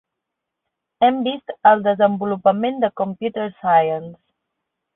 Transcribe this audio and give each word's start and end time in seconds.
Hem 1.07 1.19
vist 1.27 1.53
el 1.73 1.85
desenvolupament 1.89 2.81
de 2.87 2.91
Computer 3.03 3.47
Science. 3.61 4.19